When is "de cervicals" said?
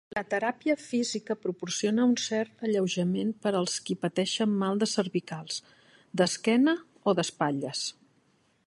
4.85-5.61